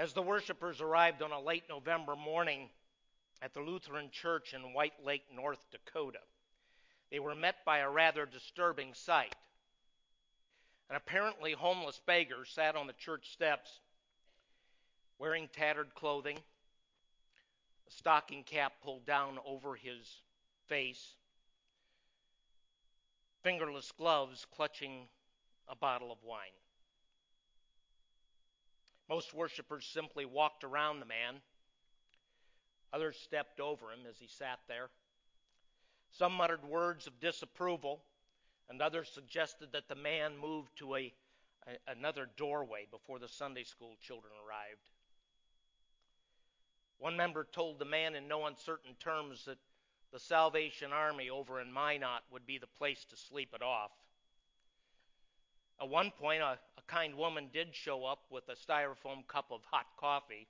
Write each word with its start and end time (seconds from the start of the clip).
As 0.00 0.14
the 0.14 0.22
worshipers 0.22 0.80
arrived 0.80 1.20
on 1.20 1.30
a 1.30 1.38
late 1.38 1.64
November 1.68 2.16
morning 2.16 2.70
at 3.42 3.52
the 3.52 3.60
Lutheran 3.60 4.08
Church 4.10 4.54
in 4.54 4.72
White 4.72 4.94
Lake, 5.04 5.24
North 5.30 5.62
Dakota, 5.70 6.20
they 7.10 7.18
were 7.18 7.34
met 7.34 7.56
by 7.66 7.80
a 7.80 7.90
rather 7.90 8.24
disturbing 8.24 8.94
sight. 8.94 9.34
An 10.88 10.96
apparently 10.96 11.52
homeless 11.52 12.00
beggar 12.06 12.46
sat 12.46 12.76
on 12.76 12.86
the 12.86 12.94
church 12.94 13.30
steps 13.30 13.80
wearing 15.18 15.50
tattered 15.52 15.94
clothing, 15.94 16.38
a 17.86 17.92
stocking 17.92 18.42
cap 18.42 18.72
pulled 18.82 19.04
down 19.04 19.38
over 19.44 19.74
his 19.74 20.22
face, 20.66 21.12
fingerless 23.42 23.92
gloves 23.92 24.46
clutching 24.56 25.08
a 25.68 25.76
bottle 25.76 26.10
of 26.10 26.24
wine. 26.24 26.56
Most 29.10 29.34
worshippers 29.34 29.84
simply 29.84 30.24
walked 30.24 30.62
around 30.62 31.00
the 31.00 31.06
man. 31.06 31.40
Others 32.92 33.18
stepped 33.18 33.58
over 33.58 33.86
him 33.86 34.06
as 34.08 34.16
he 34.20 34.28
sat 34.28 34.60
there. 34.68 34.88
Some 36.12 36.32
muttered 36.32 36.64
words 36.64 37.08
of 37.08 37.18
disapproval, 37.18 38.04
and 38.68 38.80
others 38.80 39.10
suggested 39.12 39.70
that 39.72 39.88
the 39.88 39.96
man 39.96 40.38
move 40.38 40.72
to 40.76 40.94
a, 40.94 41.12
a, 41.66 41.90
another 41.90 42.28
doorway 42.36 42.86
before 42.88 43.18
the 43.18 43.26
Sunday 43.26 43.64
school 43.64 43.96
children 44.00 44.32
arrived. 44.46 44.88
One 46.98 47.16
member 47.16 47.48
told 47.50 47.80
the 47.80 47.84
man 47.84 48.14
in 48.14 48.28
no 48.28 48.46
uncertain 48.46 48.94
terms 49.00 49.44
that 49.46 49.58
the 50.12 50.20
Salvation 50.20 50.92
Army 50.92 51.30
over 51.30 51.60
in 51.60 51.72
Minot 51.72 52.22
would 52.30 52.46
be 52.46 52.58
the 52.58 52.68
place 52.78 53.04
to 53.10 53.16
sleep 53.16 53.54
it 53.54 53.62
off. 53.62 53.90
At 55.80 55.88
one 55.88 56.10
point, 56.10 56.42
a, 56.42 56.58
a 56.76 56.82
kind 56.86 57.14
woman 57.14 57.48
did 57.52 57.74
show 57.74 58.04
up 58.04 58.20
with 58.30 58.44
a 58.48 58.54
styrofoam 58.54 59.26
cup 59.26 59.46
of 59.50 59.60
hot 59.70 59.86
coffee, 59.98 60.46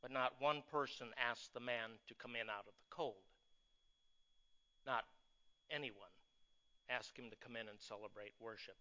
but 0.00 0.12
not 0.12 0.34
one 0.38 0.62
person 0.70 1.08
asked 1.18 1.52
the 1.52 1.60
man 1.60 1.90
to 2.06 2.14
come 2.14 2.36
in 2.36 2.48
out 2.48 2.66
of 2.66 2.74
the 2.74 2.94
cold. 2.94 3.14
Not 4.86 5.04
anyone 5.70 6.10
asked 6.88 7.18
him 7.18 7.30
to 7.30 7.36
come 7.36 7.56
in 7.56 7.68
and 7.68 7.80
celebrate 7.80 8.32
worship. 8.40 8.76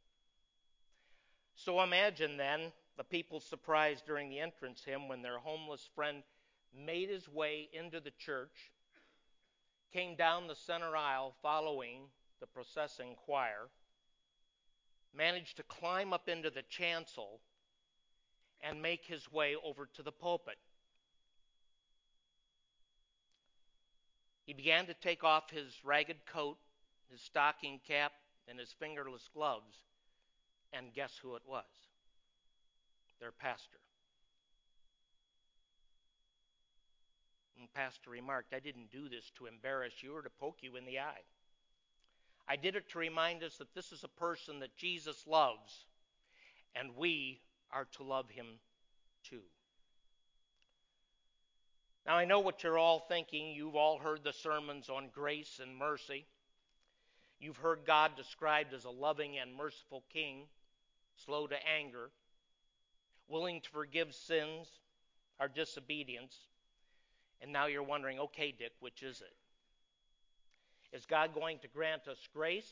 So 1.55 1.81
imagine 1.81 2.37
then 2.37 2.71
the 2.97 3.03
people's 3.03 3.45
surprise 3.45 4.03
during 4.05 4.29
the 4.29 4.39
entrance 4.39 4.83
hymn 4.85 5.07
when 5.07 5.21
their 5.21 5.39
homeless 5.39 5.89
friend 5.95 6.23
made 6.73 7.09
his 7.09 7.27
way 7.27 7.69
into 7.73 7.99
the 7.99 8.11
church, 8.11 8.71
came 9.93 10.15
down 10.15 10.47
the 10.47 10.55
center 10.55 10.95
aisle 10.95 11.35
following 11.41 12.03
the 12.39 12.47
processing 12.47 13.15
choir, 13.25 13.69
managed 15.15 15.57
to 15.57 15.63
climb 15.63 16.13
up 16.13 16.29
into 16.29 16.49
the 16.49 16.63
chancel, 16.63 17.41
and 18.63 18.81
make 18.81 19.05
his 19.05 19.31
way 19.31 19.55
over 19.63 19.87
to 19.95 20.03
the 20.03 20.11
pulpit. 20.11 20.57
He 24.45 24.53
began 24.53 24.85
to 24.87 24.93
take 24.93 25.23
off 25.23 25.49
his 25.49 25.73
ragged 25.83 26.25
coat, 26.25 26.57
his 27.09 27.21
stocking 27.21 27.79
cap, 27.87 28.11
and 28.47 28.59
his 28.59 28.73
fingerless 28.79 29.29
gloves, 29.33 29.77
and 30.73 30.93
guess 30.93 31.17
who 31.21 31.35
it 31.35 31.43
was? 31.47 31.63
Their 33.19 33.31
pastor. 33.31 33.79
And 37.59 37.71
pastor 37.73 38.09
remarked, 38.09 38.53
I 38.53 38.59
didn't 38.59 38.91
do 38.91 39.07
this 39.07 39.31
to 39.37 39.45
embarrass 39.45 39.93
you 40.01 40.15
or 40.15 40.21
to 40.21 40.29
poke 40.39 40.57
you 40.61 40.75
in 40.75 40.85
the 40.85 40.99
eye. 40.99 41.21
I 42.51 42.57
did 42.57 42.75
it 42.75 42.89
to 42.89 42.99
remind 42.99 43.43
us 43.43 43.55
that 43.59 43.73
this 43.73 43.93
is 43.93 44.03
a 44.03 44.19
person 44.19 44.59
that 44.59 44.75
Jesus 44.75 45.23
loves, 45.25 45.85
and 46.75 46.97
we 46.97 47.39
are 47.71 47.87
to 47.95 48.03
love 48.03 48.29
him 48.29 48.45
too. 49.23 49.39
Now, 52.05 52.17
I 52.17 52.25
know 52.25 52.41
what 52.41 52.61
you're 52.61 52.77
all 52.77 52.99
thinking. 53.07 53.53
You've 53.53 53.77
all 53.77 53.99
heard 53.99 54.25
the 54.25 54.33
sermons 54.33 54.89
on 54.89 55.07
grace 55.13 55.61
and 55.63 55.77
mercy. 55.77 56.25
You've 57.39 57.55
heard 57.55 57.85
God 57.87 58.17
described 58.17 58.73
as 58.73 58.83
a 58.83 58.89
loving 58.89 59.37
and 59.37 59.55
merciful 59.55 60.03
king, 60.11 60.47
slow 61.23 61.47
to 61.47 61.55
anger, 61.79 62.09
willing 63.29 63.61
to 63.61 63.69
forgive 63.69 64.13
sins, 64.13 64.67
our 65.39 65.47
disobedience. 65.47 66.35
And 67.41 67.53
now 67.53 67.67
you're 67.67 67.81
wondering, 67.81 68.19
okay, 68.19 68.51
Dick, 68.51 68.73
which 68.81 69.03
is 69.03 69.21
it? 69.21 69.33
Is 70.93 71.05
God 71.05 71.33
going 71.33 71.59
to 71.59 71.67
grant 71.67 72.07
us 72.07 72.19
grace, 72.33 72.71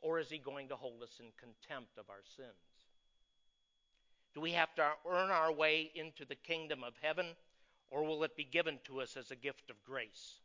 or 0.00 0.18
is 0.18 0.28
He 0.28 0.38
going 0.38 0.68
to 0.68 0.76
hold 0.76 1.02
us 1.02 1.18
in 1.18 1.26
contempt 1.38 1.98
of 1.98 2.10
our 2.10 2.22
sins? 2.36 2.48
Do 4.34 4.40
we 4.40 4.52
have 4.52 4.74
to 4.74 4.86
earn 5.08 5.30
our 5.30 5.50
way 5.50 5.90
into 5.94 6.26
the 6.26 6.34
kingdom 6.34 6.84
of 6.84 6.92
heaven, 7.00 7.26
or 7.90 8.04
will 8.04 8.22
it 8.24 8.36
be 8.36 8.44
given 8.44 8.78
to 8.84 9.00
us 9.00 9.16
as 9.16 9.30
a 9.30 9.36
gift 9.36 9.70
of 9.70 9.82
grace? 9.84 10.40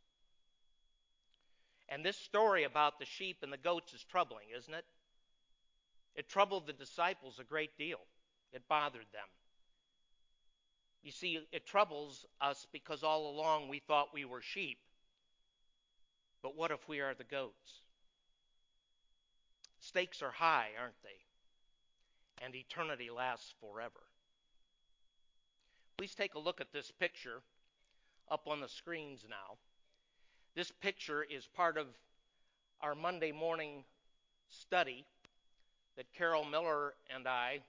And 1.90 2.02
this 2.02 2.16
story 2.16 2.64
about 2.64 2.98
the 2.98 3.04
sheep 3.04 3.38
and 3.42 3.52
the 3.52 3.58
goats 3.58 3.92
is 3.92 4.02
troubling, 4.04 4.46
isn't 4.56 4.72
it? 4.72 4.86
It 6.14 6.28
troubled 6.28 6.66
the 6.66 6.72
disciples 6.72 7.38
a 7.38 7.44
great 7.44 7.76
deal, 7.76 8.00
it 8.52 8.62
bothered 8.66 9.06
them. 9.12 9.28
You 11.02 11.10
see, 11.10 11.40
it 11.52 11.66
troubles 11.66 12.24
us 12.40 12.66
because 12.72 13.02
all 13.02 13.28
along 13.28 13.68
we 13.68 13.80
thought 13.80 14.14
we 14.14 14.24
were 14.24 14.40
sheep. 14.40 14.78
But 16.42 16.56
what 16.56 16.70
if 16.70 16.88
we 16.88 17.00
are 17.00 17.14
the 17.14 17.24
goats? 17.24 17.82
Stakes 19.80 20.22
are 20.22 20.30
high, 20.30 20.70
aren't 20.80 21.00
they? 21.02 22.44
And 22.44 22.54
eternity 22.54 23.10
lasts 23.10 23.54
forever. 23.60 24.00
Please 25.96 26.14
take 26.14 26.34
a 26.34 26.38
look 26.40 26.60
at 26.60 26.72
this 26.72 26.90
picture 26.90 27.42
up 28.30 28.48
on 28.48 28.60
the 28.60 28.68
screens 28.68 29.24
now. 29.28 29.58
This 30.54 30.70
picture 30.70 31.22
is 31.22 31.46
part 31.46 31.78
of 31.78 31.86
our 32.80 32.94
Monday 32.94 33.32
morning 33.32 33.84
study 34.48 35.04
that 35.96 36.12
Carol 36.12 36.44
Miller 36.44 36.94
and 37.14 37.28
I, 37.28 37.60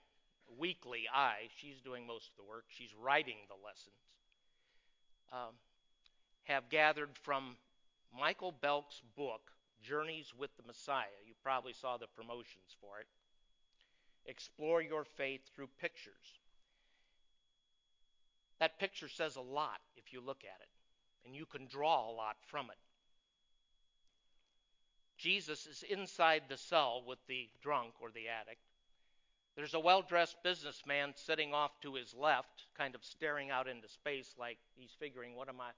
weekly, 0.57 1.03
I, 1.13 1.49
she's 1.57 1.79
doing 1.81 2.07
most 2.07 2.29
of 2.29 2.37
the 2.37 2.49
work, 2.49 2.65
she's 2.69 2.93
writing 2.99 3.37
the 3.47 3.65
lessons, 3.65 3.95
um, 5.31 5.53
have 6.43 6.69
gathered 6.69 7.09
from 7.21 7.55
Michael 8.17 8.53
Belk's 8.61 9.01
book, 9.15 9.41
Journeys 9.81 10.33
with 10.37 10.55
the 10.57 10.63
Messiah. 10.63 11.19
You 11.25 11.33
probably 11.43 11.73
saw 11.73 11.97
the 11.97 12.07
promotions 12.15 12.75
for 12.79 12.99
it. 12.99 13.07
Explore 14.25 14.81
your 14.81 15.03
faith 15.03 15.41
through 15.55 15.67
pictures. 15.81 16.39
That 18.59 18.79
picture 18.79 19.09
says 19.09 19.35
a 19.35 19.41
lot 19.41 19.81
if 19.97 20.13
you 20.13 20.21
look 20.21 20.43
at 20.43 20.61
it, 20.61 20.69
and 21.25 21.35
you 21.35 21.45
can 21.45 21.67
draw 21.67 22.09
a 22.09 22.13
lot 22.13 22.37
from 22.47 22.67
it. 22.67 22.77
Jesus 25.17 25.65
is 25.65 25.83
inside 25.89 26.43
the 26.47 26.57
cell 26.57 27.03
with 27.05 27.19
the 27.27 27.49
drunk 27.61 27.93
or 28.01 28.09
the 28.11 28.27
addict. 28.29 28.61
There's 29.55 29.73
a 29.73 29.79
well 29.79 30.01
dressed 30.01 30.37
businessman 30.43 31.13
sitting 31.15 31.53
off 31.53 31.71
to 31.81 31.93
his 31.95 32.13
left, 32.13 32.65
kind 32.77 32.95
of 32.95 33.03
staring 33.03 33.51
out 33.51 33.67
into 33.67 33.87
space 33.87 34.33
like 34.39 34.57
he's 34.75 34.91
figuring, 34.99 35.35
what 35.35 35.49
am 35.49 35.61
I, 35.61 35.71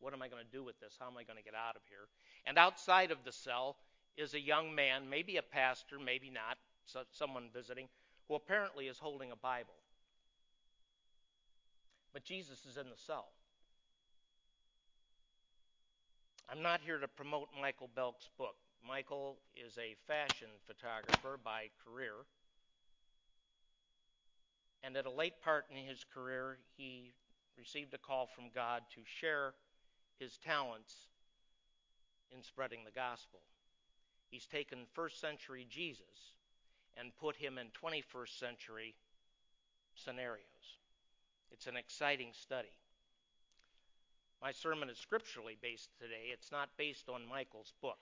what 0.00 0.12
am 0.12 0.22
I 0.22 0.28
going 0.28 0.44
to 0.44 0.56
do 0.56 0.62
with 0.62 0.78
this? 0.80 0.96
How 0.98 1.06
am 1.06 1.16
I 1.16 1.24
going 1.24 1.38
to 1.38 1.44
get 1.44 1.54
out 1.54 1.76
of 1.76 1.82
here? 1.88 2.08
And 2.46 2.58
outside 2.58 3.10
of 3.10 3.24
the 3.24 3.32
cell 3.32 3.76
is 4.16 4.34
a 4.34 4.40
young 4.40 4.74
man, 4.74 5.08
maybe 5.08 5.36
a 5.36 5.42
pastor, 5.42 5.96
maybe 5.98 6.30
not, 6.30 6.58
so 6.86 7.00
someone 7.12 7.48
visiting, 7.52 7.88
who 8.28 8.34
apparently 8.34 8.86
is 8.86 8.98
holding 8.98 9.30
a 9.30 9.36
Bible. 9.36 9.74
But 12.12 12.24
Jesus 12.24 12.64
is 12.64 12.76
in 12.76 12.90
the 12.90 12.96
cell. 12.96 13.28
I'm 16.50 16.62
not 16.62 16.80
here 16.80 16.98
to 16.98 17.08
promote 17.08 17.48
Michael 17.60 17.90
Belk's 17.94 18.30
book. 18.38 18.56
Michael 18.86 19.36
is 19.54 19.76
a 19.76 19.96
fashion 20.06 20.48
photographer 20.66 21.38
by 21.42 21.66
career. 21.84 22.14
And 24.82 24.96
at 24.96 25.06
a 25.06 25.10
late 25.10 25.42
part 25.42 25.66
in 25.70 25.84
his 25.84 26.04
career, 26.14 26.58
he 26.76 27.12
received 27.58 27.92
a 27.92 27.98
call 27.98 28.26
from 28.26 28.44
God 28.54 28.82
to 28.94 29.00
share 29.04 29.52
his 30.18 30.38
talents 30.38 30.94
in 32.30 32.42
spreading 32.42 32.80
the 32.84 32.90
gospel. 32.90 33.40
He's 34.30 34.46
taken 34.46 34.80
first 34.92 35.20
century 35.20 35.66
Jesus 35.68 36.34
and 36.96 37.16
put 37.16 37.36
him 37.36 37.58
in 37.58 37.68
21st 37.68 38.38
century 38.38 38.94
scenarios. 39.94 40.44
It's 41.50 41.66
an 41.66 41.76
exciting 41.76 42.30
study. 42.32 42.68
My 44.42 44.52
sermon 44.52 44.90
is 44.90 44.98
scripturally 44.98 45.56
based 45.60 45.90
today. 45.98 46.30
It's 46.32 46.52
not 46.52 46.68
based 46.76 47.08
on 47.08 47.28
Michael's 47.28 47.72
book. 47.80 47.98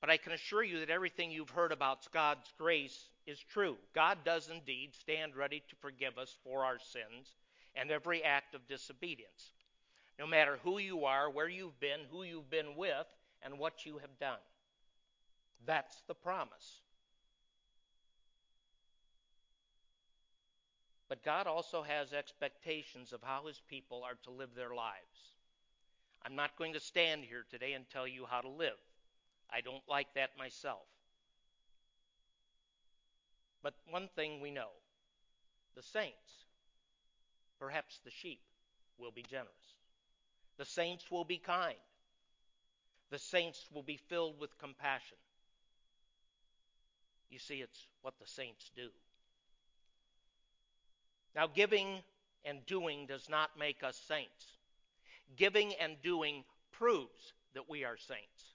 But 0.00 0.10
I 0.10 0.16
can 0.16 0.32
assure 0.32 0.62
you 0.62 0.78
that 0.78 0.90
everything 0.90 1.30
you've 1.30 1.50
heard 1.50 1.72
about 1.72 2.10
God's 2.12 2.52
grace 2.56 3.08
is 3.26 3.40
true. 3.40 3.76
God 3.94 4.18
does 4.24 4.48
indeed 4.48 4.94
stand 4.94 5.34
ready 5.34 5.62
to 5.68 5.76
forgive 5.80 6.18
us 6.18 6.36
for 6.44 6.64
our 6.64 6.78
sins 6.78 7.34
and 7.74 7.90
every 7.90 8.22
act 8.22 8.54
of 8.54 8.66
disobedience 8.68 9.50
no 10.18 10.26
matter 10.26 10.58
who 10.64 10.78
you 10.78 11.04
are, 11.04 11.30
where 11.30 11.48
you've 11.48 11.78
been, 11.80 12.00
who 12.10 12.22
you've 12.22 12.50
been 12.50 12.76
with, 12.76 13.06
and 13.42 13.58
what 13.58 13.86
you 13.86 13.98
have 13.98 14.18
done. 14.18 14.38
That's 15.64 16.02
the 16.08 16.14
promise. 16.14 16.80
But 21.08 21.24
God 21.24 21.46
also 21.46 21.82
has 21.82 22.12
expectations 22.12 23.12
of 23.12 23.22
how 23.22 23.46
His 23.46 23.60
people 23.68 24.02
are 24.04 24.18
to 24.24 24.30
live 24.30 24.50
their 24.54 24.74
lives. 24.74 25.32
I'm 26.24 26.36
not 26.36 26.56
going 26.56 26.74
to 26.74 26.80
stand 26.80 27.24
here 27.24 27.44
today 27.50 27.72
and 27.72 27.84
tell 27.88 28.06
you 28.06 28.26
how 28.28 28.40
to 28.40 28.48
live. 28.48 28.76
I 29.50 29.60
don't 29.60 29.82
like 29.88 30.12
that 30.14 30.30
myself. 30.36 30.86
But 33.62 33.74
one 33.88 34.08
thing 34.14 34.40
we 34.40 34.50
know 34.50 34.68
the 35.74 35.82
saints, 35.82 36.44
perhaps 37.58 38.00
the 38.04 38.10
sheep, 38.10 38.40
will 38.98 39.12
be 39.12 39.22
generous. 39.22 39.48
The 40.58 40.64
saints 40.64 41.10
will 41.10 41.24
be 41.24 41.38
kind. 41.38 41.76
The 43.10 43.18
saints 43.18 43.66
will 43.72 43.82
be 43.82 43.96
filled 43.96 44.38
with 44.38 44.58
compassion. 44.58 45.16
You 47.30 47.38
see, 47.38 47.56
it's 47.56 47.86
what 48.02 48.14
the 48.18 48.26
saints 48.26 48.70
do. 48.76 48.88
Now, 51.34 51.46
giving 51.46 52.02
and 52.44 52.64
doing 52.66 53.06
does 53.06 53.28
not 53.28 53.58
make 53.58 53.82
us 53.82 54.00
saints. 54.08 54.56
Giving 55.36 55.74
and 55.74 56.00
doing 56.02 56.44
proves 56.72 57.32
that 57.54 57.68
we 57.68 57.84
are 57.84 57.96
saints. 57.96 58.54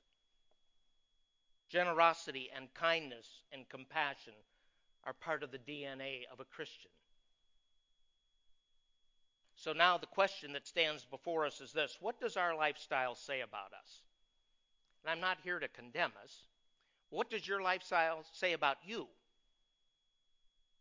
Generosity 1.70 2.50
and 2.56 2.74
kindness 2.74 3.28
and 3.52 3.68
compassion 3.70 4.34
are 5.06 5.14
part 5.14 5.44
of 5.44 5.52
the 5.52 5.58
DNA 5.58 6.22
of 6.32 6.40
a 6.40 6.46
Christian. 6.46 6.92
So 9.64 9.72
now 9.72 9.98
the 9.98 10.08
question 10.08 10.52
that 10.54 10.68
stands 10.68 11.06
before 11.06 11.46
us 11.46 11.62
is 11.62 11.72
this 11.72 11.98
What 12.02 12.20
does 12.20 12.36
our 12.36 12.54
lifestyle 12.54 13.16
say 13.16 13.40
about 13.40 13.72
us? 13.72 14.02
And 15.02 15.10
I'm 15.10 15.22
not 15.22 15.38
here 15.42 15.58
to 15.58 15.70
condemn 15.70 16.12
us. 16.22 16.36
What 17.10 17.30
does 17.30 17.48
your 17.48 17.62
lifestyle 17.62 18.26
say 18.34 18.52
about 18.52 18.76
you? 18.86 19.08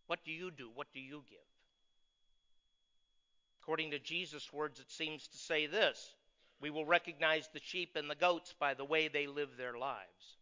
What 0.09 0.25
do 0.25 0.33
you 0.33 0.51
do? 0.51 0.69
What 0.75 0.89
do 0.93 0.99
you 0.99 1.23
give? 1.31 1.39
According 3.63 3.93
to 3.93 4.01
Jesus' 4.01 4.53
words, 4.53 4.81
it 4.81 4.91
seems 4.91 5.29
to 5.29 5.37
say 5.37 5.67
this 5.67 6.17
We 6.61 6.71
will 6.71 6.85
recognize 6.85 7.49
the 7.53 7.61
sheep 7.61 7.95
and 7.95 8.11
the 8.11 8.17
goats 8.17 8.53
by 8.59 8.75
the 8.75 8.85
way 8.85 9.07
they 9.07 9.29
live 9.29 9.51
their 9.57 9.79
lives. 9.79 10.39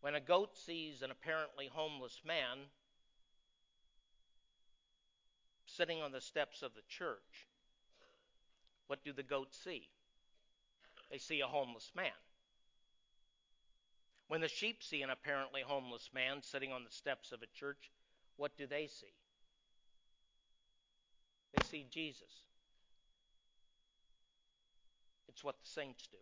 When 0.00 0.14
a 0.14 0.20
goat 0.20 0.56
sees 0.56 1.02
an 1.02 1.10
apparently 1.10 1.68
homeless 1.70 2.22
man 2.24 2.60
sitting 5.76 6.00
on 6.00 6.12
the 6.12 6.20
steps 6.20 6.62
of 6.62 6.74
the 6.74 6.82
church, 6.88 7.48
what 8.86 9.04
do 9.04 9.12
the 9.12 9.22
goats 9.22 9.58
see? 9.62 9.88
They 11.10 11.18
see 11.18 11.40
a 11.40 11.46
homeless 11.46 11.90
man. 11.94 12.12
When 14.28 14.40
the 14.40 14.48
sheep 14.48 14.82
see 14.82 15.02
an 15.02 15.10
apparently 15.10 15.62
homeless 15.62 16.10
man 16.14 16.42
sitting 16.42 16.72
on 16.72 16.84
the 16.84 16.90
steps 16.90 17.32
of 17.32 17.42
a 17.42 17.58
church, 17.58 17.90
what 18.36 18.56
do 18.56 18.66
they 18.66 18.86
see? 18.86 19.14
They 21.52 21.64
see 21.64 21.86
Jesus. 21.90 22.44
It's 25.28 25.42
what 25.42 25.56
the 25.60 25.68
saints 25.68 26.06
do. 26.10 26.18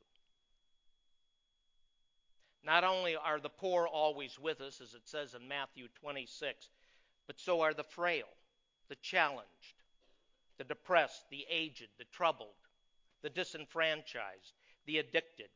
Not 2.64 2.84
only 2.84 3.14
are 3.16 3.40
the 3.40 3.48
poor 3.48 3.86
always 3.86 4.38
with 4.38 4.60
us, 4.60 4.80
as 4.80 4.94
it 4.94 5.06
says 5.06 5.34
in 5.34 5.46
Matthew 5.48 5.88
26, 6.00 6.68
but 7.26 7.38
so 7.38 7.60
are 7.60 7.74
the 7.74 7.84
frail, 7.84 8.26
the 8.88 8.96
challenged, 8.96 9.82
the 10.58 10.64
depressed, 10.64 11.24
the 11.30 11.44
aged, 11.50 11.88
the 11.98 12.04
troubled, 12.12 12.48
the 13.22 13.30
disenfranchised, 13.30 14.54
the 14.86 14.98
addicted. 14.98 15.48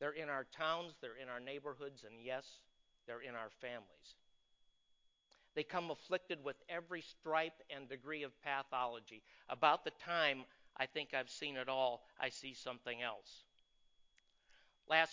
They're 0.00 0.12
in 0.12 0.28
our 0.28 0.46
towns, 0.56 0.94
they're 1.00 1.20
in 1.20 1.28
our 1.28 1.40
neighborhoods, 1.40 2.04
and 2.04 2.14
yes, 2.22 2.44
they're 3.06 3.20
in 3.20 3.34
our 3.34 3.50
families. 3.60 4.14
They 5.54 5.64
come 5.64 5.90
afflicted 5.90 6.44
with 6.44 6.56
every 6.68 7.02
stripe 7.02 7.60
and 7.74 7.88
degree 7.88 8.22
of 8.22 8.30
pathology. 8.42 9.22
About 9.48 9.84
the 9.84 9.92
time 10.04 10.44
I 10.76 10.86
think 10.86 11.14
I've 11.14 11.30
seen 11.30 11.56
it 11.56 11.68
all, 11.68 12.06
I 12.20 12.28
see 12.28 12.54
something 12.54 13.02
else. 13.02 13.42
Last 14.88 15.12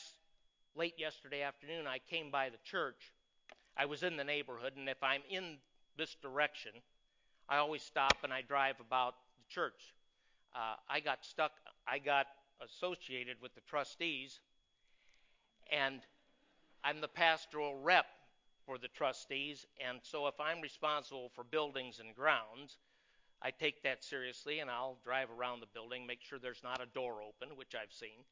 late 0.75 0.93
yesterday 0.97 1.41
afternoon, 1.41 1.87
I 1.87 1.99
came 2.09 2.29
by 2.29 2.49
the 2.49 2.59
church. 2.63 3.11
I 3.75 3.85
was 3.85 4.03
in 4.03 4.17
the 4.17 4.23
neighborhood, 4.23 4.73
and 4.77 4.87
if 4.87 5.01
I'm 5.01 5.21
in 5.29 5.57
this 5.97 6.15
direction, 6.21 6.71
I 7.47 7.57
always 7.57 7.81
stop 7.81 8.17
and 8.23 8.33
I 8.33 8.41
drive 8.41 8.79
about 8.79 9.15
the 9.37 9.53
church. 9.53 9.93
Uh, 10.55 10.75
I 10.89 10.99
got 10.99 11.25
stuck, 11.25 11.51
I 11.87 11.99
got 11.99 12.27
associated 12.61 13.37
with 13.41 13.53
the 13.55 13.61
trustees, 13.61 14.39
and 15.71 16.01
I'm 16.83 17.01
the 17.01 17.07
pastoral 17.07 17.77
rep 17.81 18.05
for 18.65 18.77
the 18.77 18.87
trustees, 18.87 19.65
and 19.85 19.99
so 20.01 20.27
if 20.27 20.39
I'm 20.39 20.61
responsible 20.61 21.29
for 21.35 21.43
buildings 21.43 21.99
and 21.99 22.15
grounds, 22.15 22.77
I 23.41 23.51
take 23.51 23.83
that 23.83 24.03
seriously 24.03 24.59
and 24.59 24.71
I'll 24.71 24.97
drive 25.03 25.27
around 25.29 25.59
the 25.59 25.67
building, 25.73 26.07
make 26.07 26.21
sure 26.21 26.39
there's 26.39 26.63
not 26.63 26.81
a 26.81 26.87
door 26.87 27.17
open, 27.21 27.55
which 27.57 27.75
I've 27.75 27.93
seen, 27.93 28.23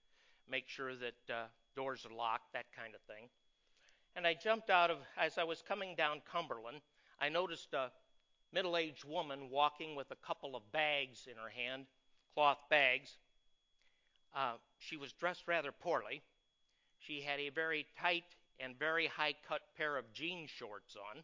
make 0.50 0.68
sure 0.68 0.96
that 0.96 1.34
uh, 1.34 1.44
doors 1.76 2.06
are 2.10 2.16
locked, 2.16 2.54
that 2.54 2.66
kind 2.76 2.96
of 2.96 3.02
thing. 3.02 3.30
And 4.16 4.26
I 4.26 4.34
jumped 4.34 4.70
out 4.70 4.90
of, 4.90 4.98
as 5.18 5.38
I 5.38 5.44
was 5.44 5.64
coming 5.68 5.96
down 5.96 6.22
Cumberland, 6.32 6.82
I 7.20 7.30
noticed 7.30 7.74
a 7.74 7.92
middle 8.52 8.78
aged 8.78 9.04
woman 9.04 9.50
walking 9.50 9.96
with 9.96 10.12
a 10.12 10.16
couple 10.16 10.56
of 10.56 10.72
bags 10.72 11.28
in 11.28 11.38
her 11.38 11.50
hand, 11.50 11.86
cloth 12.34 12.60
bags. 12.70 13.18
Uh, 14.36 14.54
she 14.80 14.98
was 14.98 15.14
dressed 15.14 15.48
rather 15.48 15.72
poorly. 15.72 16.22
She 17.00 17.22
had 17.22 17.40
a 17.40 17.50
very 17.50 17.86
tight 18.00 18.36
and 18.60 18.78
very 18.78 19.08
high 19.08 19.36
cut 19.48 19.62
pair 19.78 19.98
of 19.98 20.12
jean 20.14 20.48
shorts 20.48 20.96
on. 20.96 21.24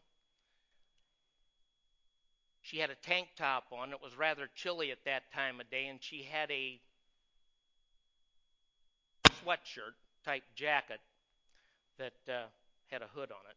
She 2.62 2.78
had 2.78 2.90
a 2.90 2.94
tank 2.94 3.30
top 3.36 3.72
on. 3.72 3.92
It 3.92 4.02
was 4.02 4.16
rather 4.16 4.48
chilly 4.54 4.90
at 4.90 5.04
that 5.04 5.32
time 5.32 5.60
of 5.60 5.70
day, 5.70 5.86
and 5.86 6.02
she 6.02 6.22
had 6.22 6.50
a 6.50 6.80
sweatshirt 9.42 9.94
type 10.24 10.44
jacket 10.54 11.00
that 11.98 12.12
uh, 12.28 12.46
had 12.90 13.02
a 13.02 13.06
hood 13.06 13.30
on 13.30 13.40
it. 13.48 13.56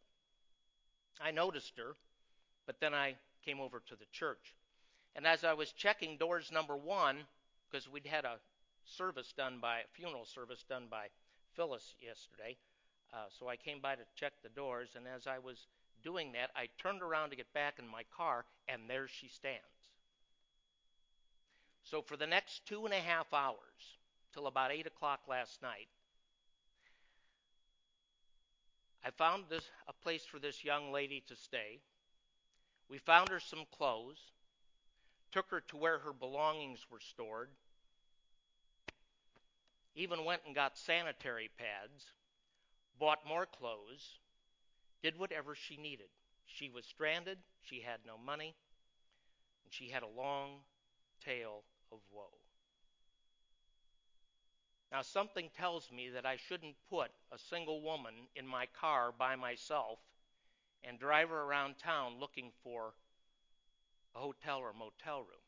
I 1.22 1.32
noticed 1.32 1.78
her, 1.78 1.96
but 2.66 2.80
then 2.80 2.94
I 2.94 3.16
came 3.46 3.60
over 3.60 3.82
to 3.88 3.96
the 3.96 4.06
church. 4.12 4.56
And 5.16 5.28
as 5.28 5.44
I 5.44 5.54
was 5.54 5.72
checking 5.72 6.18
doors 6.18 6.52
number 6.52 6.76
one, 6.76 7.18
because 7.70 7.88
we'd 7.90 8.08
had 8.08 8.26
a 8.26 8.38
service 8.86 9.34
done 9.36 9.60
by, 9.62 9.80
a 9.80 9.84
funeral 9.94 10.26
service 10.26 10.64
done 10.68 10.86
by 10.90 11.08
Phyllis 11.56 11.96
yesterday, 12.02 12.58
uh, 13.14 13.26
so 13.38 13.48
I 13.48 13.56
came 13.56 13.80
by 13.80 13.96
to 13.96 14.02
check 14.16 14.34
the 14.42 14.50
doors, 14.50 14.90
and 14.96 15.06
as 15.08 15.28
I 15.28 15.38
was 15.38 15.68
doing 16.04 16.32
that, 16.32 16.50
I 16.56 16.68
turned 16.82 17.02
around 17.02 17.30
to 17.30 17.36
get 17.36 17.54
back 17.54 17.76
in 17.80 17.88
my 17.88 18.04
car, 18.16 18.46
and 18.68 18.82
there 18.88 19.08
she 19.08 19.28
stands. 19.28 19.62
So 21.84 22.02
for 22.02 22.18
the 22.18 22.28
next 22.28 22.66
two 22.66 22.86
and 22.86 22.94
a 22.94 23.00
half 23.00 23.34
hours, 23.34 23.98
till 24.34 24.48
about 24.48 24.72
8 24.72 24.88
o'clock 24.88 25.22
last 25.28 25.62
night, 25.62 25.88
I 29.06 29.12
found 29.12 29.44
this, 29.50 29.70
a 29.88 29.94
place 29.94 30.26
for 30.26 30.40
this 30.40 30.64
young 30.64 30.92
lady 30.92 31.24
to 31.28 31.36
stay. 31.36 31.82
We 32.94 33.00
found 33.00 33.32
her 33.32 33.40
some 33.40 33.66
clothes, 33.76 34.20
took 35.32 35.50
her 35.50 35.62
to 35.62 35.78
where 35.78 35.98
her 35.98 36.14
belongings 36.14 36.86
were 36.92 37.00
stored, 37.00 37.50
even 39.96 40.26
went 40.26 40.44
and 40.46 40.54
got 40.54 40.78
sanitary 40.78 41.50
pads, 41.58 42.06
bought 43.00 43.28
more 43.28 43.48
clothes, 43.48 44.20
did 45.02 45.18
whatever 45.18 45.56
she 45.56 45.76
needed. 45.76 46.10
She 46.46 46.70
was 46.70 46.86
stranded, 46.86 47.40
she 47.64 47.82
had 47.82 48.02
no 48.06 48.16
money, 48.16 48.54
and 49.64 49.74
she 49.74 49.90
had 49.90 50.04
a 50.04 50.08
long 50.08 50.60
tale 51.26 51.64
of 51.92 51.98
woe. 52.12 52.38
Now, 54.92 55.02
something 55.02 55.50
tells 55.58 55.92
me 55.92 56.10
that 56.10 56.28
I 56.28 56.38
shouldn't 56.38 56.76
put 56.92 57.10
a 57.32 57.40
single 57.40 57.82
woman 57.82 58.14
in 58.36 58.46
my 58.46 58.68
car 58.68 59.12
by 59.12 59.36
myself 59.36 59.98
and 60.84 61.00
drive 61.00 61.30
her 61.30 61.42
around 61.42 61.76
town 61.78 62.14
looking 62.20 62.52
for 62.64 62.94
a 64.16 64.20
hotel 64.20 64.60
or 64.60 64.74
motel 64.74 65.20
room. 65.20 65.44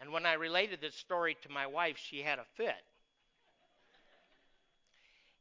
And 0.00 0.10
when 0.10 0.26
I 0.26 0.34
related 0.34 0.80
this 0.80 0.96
story 0.96 1.36
to 1.42 1.48
my 1.48 1.66
wife, 1.66 1.96
she 1.96 2.22
had 2.22 2.38
a 2.38 2.44
fit. 2.56 2.74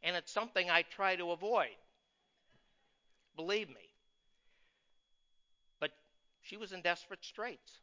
And 0.03 0.15
it's 0.15 0.31
something 0.31 0.69
I 0.69 0.83
try 0.83 1.15
to 1.15 1.31
avoid. 1.31 1.75
Believe 3.35 3.69
me. 3.69 3.89
But 5.79 5.91
she 6.41 6.57
was 6.57 6.73
in 6.73 6.81
desperate 6.81 7.23
straits. 7.23 7.79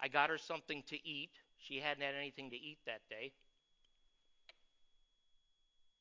I 0.00 0.08
got 0.08 0.30
her 0.30 0.38
something 0.38 0.82
to 0.88 0.96
eat. 1.06 1.32
She 1.58 1.80
hadn't 1.80 2.02
had 2.02 2.14
anything 2.14 2.50
to 2.50 2.56
eat 2.56 2.78
that 2.86 3.00
day. 3.10 3.32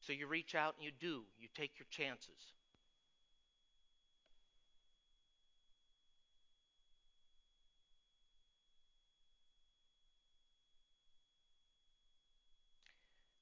So 0.08 0.14
you 0.14 0.26
reach 0.26 0.56
out 0.56 0.76
and 0.78 0.86
you 0.86 0.92
do. 1.02 1.24
You 1.38 1.50
take 1.54 1.72
your 1.78 1.88
chances. 1.90 2.54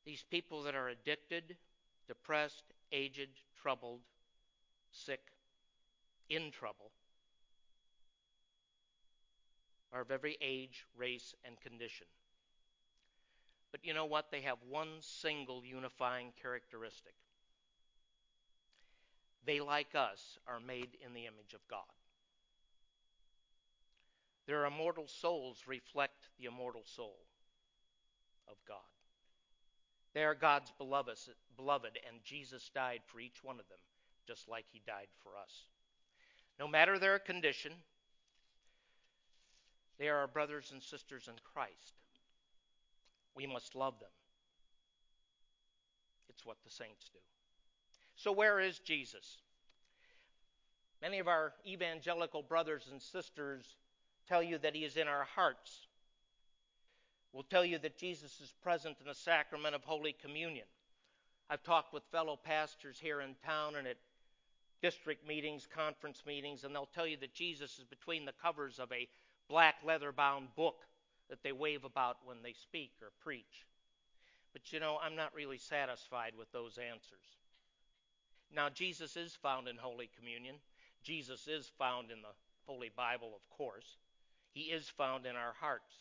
These 0.07 0.23
people 0.31 0.63
that 0.63 0.73
are 0.73 0.87
addicted, 0.87 1.55
depressed, 2.07 2.63
aged, 2.91 3.29
troubled, 3.61 3.99
sick, 4.91 5.21
in 6.31 6.49
trouble, 6.49 6.89
are 9.93 10.01
of 10.01 10.09
every 10.09 10.35
age, 10.41 10.87
race, 10.97 11.35
and 11.45 11.61
condition. 11.61 12.07
You 13.85 13.93
know 13.93 14.05
what? 14.05 14.31
They 14.31 14.41
have 14.41 14.57
one 14.67 14.89
single 14.99 15.63
unifying 15.63 16.33
characteristic. 16.41 17.13
They, 19.45 19.59
like 19.59 19.93
us, 19.93 20.39
are 20.47 20.59
made 20.59 20.97
in 21.05 21.13
the 21.13 21.27
image 21.27 21.53
of 21.53 21.61
God. 21.69 21.85
Their 24.47 24.65
immortal 24.65 25.05
souls 25.07 25.65
reflect 25.67 26.29
the 26.39 26.45
immortal 26.45 26.81
soul 26.83 27.17
of 28.47 28.55
God. 28.67 28.77
They 30.15 30.23
are 30.23 30.33
God's 30.33 30.71
beloved, 30.79 31.19
and 32.07 32.23
Jesus 32.23 32.71
died 32.73 33.01
for 33.05 33.19
each 33.19 33.43
one 33.43 33.59
of 33.59 33.67
them, 33.69 33.77
just 34.25 34.49
like 34.49 34.65
he 34.71 34.81
died 34.87 35.09
for 35.21 35.33
us. 35.37 35.67
No 36.59 36.67
matter 36.67 36.97
their 36.97 37.19
condition, 37.19 37.73
they 39.99 40.09
are 40.09 40.17
our 40.17 40.27
brothers 40.27 40.71
and 40.71 40.81
sisters 40.81 41.27
in 41.27 41.35
Christ. 41.53 41.93
We 43.35 43.45
must 43.45 43.75
love 43.75 43.99
them. 43.99 44.09
It's 46.29 46.45
what 46.45 46.57
the 46.63 46.71
saints 46.71 47.09
do. 47.11 47.19
So, 48.15 48.31
where 48.31 48.59
is 48.59 48.79
Jesus? 48.79 49.37
Many 51.01 51.19
of 51.19 51.27
our 51.27 51.53
evangelical 51.67 52.41
brothers 52.41 52.87
and 52.91 53.01
sisters 53.01 53.65
tell 54.27 54.41
you 54.41 54.57
that 54.59 54.75
he 54.75 54.85
is 54.85 54.97
in 54.97 55.07
our 55.07 55.25
hearts. 55.35 55.87
We'll 57.33 57.43
tell 57.43 57.65
you 57.65 57.77
that 57.79 57.97
Jesus 57.97 58.39
is 58.41 58.53
present 58.63 58.97
in 59.01 59.07
the 59.07 59.13
sacrament 59.13 59.75
of 59.75 59.83
Holy 59.83 60.13
Communion. 60.13 60.65
I've 61.49 61.63
talked 61.63 61.93
with 61.93 62.03
fellow 62.11 62.39
pastors 62.41 62.97
here 62.99 63.21
in 63.21 63.35
town 63.45 63.75
and 63.75 63.85
at 63.87 63.97
district 64.81 65.27
meetings, 65.27 65.67
conference 65.73 66.23
meetings, 66.25 66.63
and 66.63 66.73
they'll 66.73 66.89
tell 66.93 67.05
you 67.05 67.17
that 67.17 67.33
Jesus 67.33 67.77
is 67.77 67.83
between 67.83 68.25
the 68.25 68.33
covers 68.41 68.79
of 68.79 68.91
a 68.91 69.07
black 69.49 69.75
leather 69.85 70.11
bound 70.11 70.47
book 70.55 70.77
that 71.29 71.43
they 71.43 71.51
wave 71.51 71.83
about 71.83 72.17
when 72.25 72.37
they 72.43 72.53
speak 72.53 72.91
or 73.01 73.09
preach. 73.23 73.65
But 74.53 74.71
you 74.71 74.79
know, 74.79 74.97
I'm 75.01 75.15
not 75.15 75.33
really 75.33 75.57
satisfied 75.57 76.33
with 76.37 76.51
those 76.51 76.77
answers. 76.77 77.27
Now, 78.53 78.69
Jesus 78.69 79.17
is 79.17 79.33
found 79.33 79.67
in 79.67 79.75
Holy 79.75 80.09
Communion. 80.17 80.55
Jesus 81.03 81.47
is 81.47 81.71
found 81.77 82.11
in 82.11 82.21
the 82.21 82.33
Holy 82.65 82.91
Bible, 82.95 83.33
of 83.35 83.57
course. 83.57 83.97
He 84.53 84.61
is 84.71 84.87
found 84.87 85.25
in 85.25 85.35
our 85.35 85.53
hearts. 85.59 85.91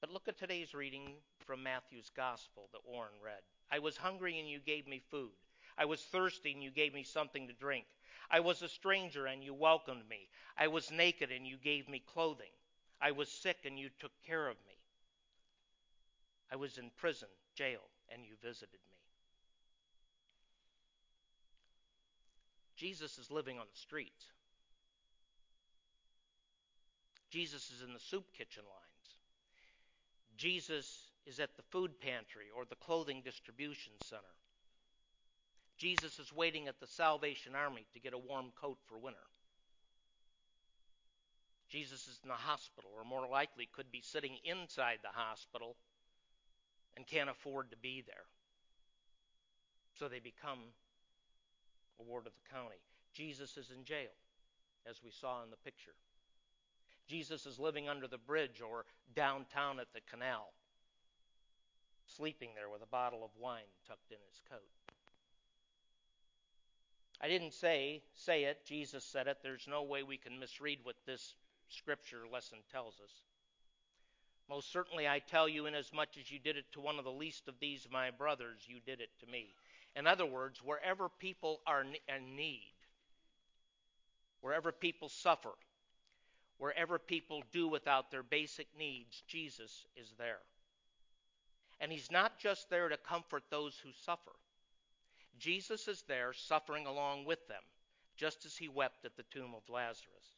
But 0.00 0.10
look 0.10 0.26
at 0.26 0.38
today's 0.38 0.74
reading 0.74 1.12
from 1.46 1.62
Matthew's 1.62 2.10
Gospel 2.16 2.68
that 2.72 2.90
Warren 2.90 3.12
read. 3.22 3.42
I 3.70 3.78
was 3.78 3.96
hungry 3.96 4.38
and 4.38 4.48
you 4.48 4.58
gave 4.58 4.88
me 4.88 5.00
food. 5.10 5.30
I 5.78 5.84
was 5.84 6.00
thirsty 6.00 6.52
and 6.52 6.62
you 6.62 6.70
gave 6.70 6.92
me 6.92 7.04
something 7.04 7.46
to 7.46 7.52
drink. 7.52 7.84
I 8.32 8.40
was 8.40 8.62
a 8.62 8.68
stranger 8.68 9.26
and 9.26 9.44
you 9.44 9.52
welcomed 9.52 10.08
me. 10.08 10.28
I 10.56 10.68
was 10.68 10.90
naked 10.90 11.30
and 11.30 11.46
you 11.46 11.58
gave 11.62 11.88
me 11.88 12.02
clothing. 12.12 12.50
I 13.00 13.10
was 13.12 13.28
sick 13.28 13.58
and 13.66 13.78
you 13.78 13.90
took 14.00 14.12
care 14.26 14.48
of 14.48 14.56
me. 14.66 14.74
I 16.50 16.56
was 16.56 16.78
in 16.78 16.90
prison, 16.96 17.28
jail, 17.54 17.80
and 18.12 18.24
you 18.24 18.32
visited 18.42 18.80
me. 18.90 18.96
Jesus 22.76 23.18
is 23.18 23.30
living 23.30 23.58
on 23.58 23.66
the 23.70 23.78
streets. 23.78 24.26
Jesus 27.30 27.70
is 27.70 27.82
in 27.82 27.92
the 27.92 28.00
soup 28.00 28.24
kitchen 28.36 28.64
lines. 28.64 29.16
Jesus 30.36 31.10
is 31.26 31.38
at 31.38 31.56
the 31.56 31.62
food 31.70 32.00
pantry 32.00 32.46
or 32.54 32.64
the 32.64 32.76
clothing 32.76 33.22
distribution 33.24 33.92
center. 34.02 34.22
Jesus 35.82 36.20
is 36.20 36.32
waiting 36.32 36.68
at 36.68 36.78
the 36.78 36.86
Salvation 36.86 37.56
Army 37.56 37.84
to 37.92 37.98
get 37.98 38.14
a 38.14 38.18
warm 38.18 38.52
coat 38.54 38.78
for 38.86 38.96
winter. 38.96 39.26
Jesus 41.68 42.06
is 42.06 42.20
in 42.22 42.28
the 42.28 42.36
hospital, 42.36 42.92
or 42.96 43.04
more 43.04 43.26
likely 43.26 43.66
could 43.66 43.90
be 43.90 44.00
sitting 44.00 44.36
inside 44.44 44.98
the 45.02 45.08
hospital 45.08 45.74
and 46.96 47.04
can't 47.04 47.28
afford 47.28 47.72
to 47.72 47.76
be 47.76 48.04
there. 48.06 48.26
So 49.98 50.06
they 50.06 50.20
become 50.20 50.60
a 51.98 52.04
ward 52.04 52.28
of 52.28 52.32
the 52.32 52.54
county. 52.54 52.78
Jesus 53.12 53.56
is 53.56 53.72
in 53.76 53.82
jail, 53.82 54.14
as 54.88 55.02
we 55.02 55.10
saw 55.10 55.42
in 55.42 55.50
the 55.50 55.56
picture. 55.56 55.96
Jesus 57.08 57.44
is 57.44 57.58
living 57.58 57.88
under 57.88 58.06
the 58.06 58.18
bridge 58.18 58.62
or 58.62 58.84
downtown 59.16 59.80
at 59.80 59.92
the 59.92 60.00
canal, 60.08 60.52
sleeping 62.06 62.50
there 62.54 62.70
with 62.70 62.84
a 62.84 62.86
bottle 62.86 63.24
of 63.24 63.30
wine 63.36 63.74
tucked 63.88 64.12
in 64.12 64.18
his 64.28 64.40
coat. 64.48 64.81
I 67.22 67.28
didn't 67.28 67.54
say 67.54 68.02
say 68.14 68.44
it, 68.44 68.66
Jesus 68.66 69.04
said 69.04 69.28
it. 69.28 69.38
There's 69.42 69.68
no 69.68 69.82
way 69.84 70.02
we 70.02 70.16
can 70.16 70.38
misread 70.38 70.80
what 70.82 70.96
this 71.06 71.34
scripture 71.68 72.22
lesson 72.30 72.58
tells 72.70 72.94
us. 73.02 73.12
Most 74.48 74.72
certainly 74.72 75.06
I 75.06 75.20
tell 75.20 75.48
you, 75.48 75.66
inasmuch 75.66 76.18
as 76.20 76.30
you 76.30 76.38
did 76.38 76.56
it 76.56 76.64
to 76.72 76.80
one 76.80 76.98
of 76.98 77.04
the 77.04 77.10
least 77.10 77.48
of 77.48 77.54
these 77.60 77.86
my 77.90 78.10
brothers, 78.10 78.66
you 78.66 78.80
did 78.84 79.00
it 79.00 79.10
to 79.20 79.26
me. 79.26 79.54
In 79.94 80.06
other 80.06 80.26
words, 80.26 80.60
wherever 80.64 81.08
people 81.08 81.60
are 81.66 81.82
in 81.82 82.36
need, 82.36 82.72
wherever 84.40 84.72
people 84.72 85.08
suffer, 85.08 85.52
wherever 86.58 86.98
people 86.98 87.42
do 87.52 87.68
without 87.68 88.10
their 88.10 88.22
basic 88.22 88.66
needs, 88.78 89.22
Jesus 89.26 89.86
is 89.96 90.12
there. 90.18 90.40
And 91.80 91.92
He's 91.92 92.10
not 92.10 92.38
just 92.38 92.68
there 92.68 92.88
to 92.88 92.96
comfort 92.96 93.44
those 93.50 93.78
who 93.82 93.90
suffer, 94.04 94.32
Jesus 95.38 95.88
is 95.88 96.02
there 96.08 96.32
suffering 96.32 96.86
along 96.86 97.24
with 97.24 97.46
them, 97.48 97.62
just 98.16 98.44
as 98.44 98.56
He 98.56 98.68
wept 98.68 99.04
at 99.04 99.16
the 99.16 99.24
tomb 99.30 99.54
of 99.56 99.68
Lazarus. 99.68 100.36